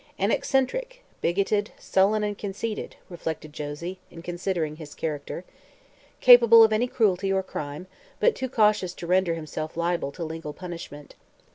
"An 0.17 0.31
eccentric; 0.31 1.03
bigoted, 1.21 1.69
sullen 1.77 2.23
and 2.23 2.35
conceited," 2.35 2.95
reflected 3.07 3.53
Josie, 3.53 3.99
in 4.09 4.23
considering 4.23 4.77
his 4.77 4.95
character. 4.95 5.45
"Capable 6.21 6.63
of 6.63 6.73
any 6.73 6.87
cruelty 6.87 7.31
or 7.31 7.43
crime, 7.43 7.85
but 8.19 8.33
too 8.35 8.49
cautious 8.49 8.95
to 8.95 9.05
render 9.05 9.35
himself 9.35 9.77
liable 9.77 10.11
to 10.13 10.23
legal 10.23 10.53
punishment. 10.53 11.13